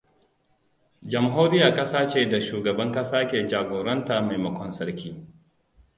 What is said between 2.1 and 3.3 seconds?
da shugaban ƙasa